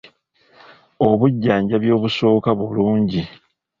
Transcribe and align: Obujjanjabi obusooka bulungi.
Obujjanjabi 1.07 1.89
obusooka 1.97 2.49
bulungi. 2.59 3.21